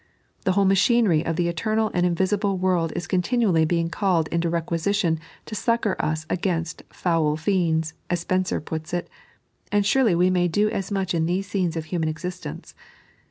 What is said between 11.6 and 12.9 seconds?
of human existence.